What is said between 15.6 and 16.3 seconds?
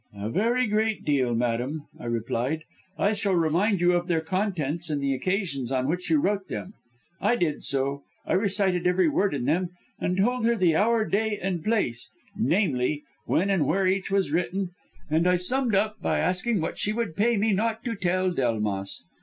up by